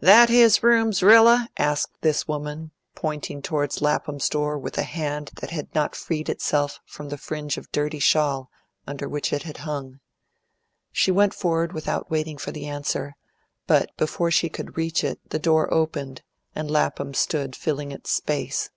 [0.00, 5.50] "That his room, Z'rilla?" asked this woman, pointing towards Lapham's door with a hand that
[5.50, 8.50] had not freed itself from the fringe of dirty shawl
[8.86, 10.00] under which it had hung.
[10.90, 13.14] She went forward without waiting for the answer,
[13.66, 16.22] but before she could reach it the door opened,
[16.54, 18.70] and Lapham stood filling its space.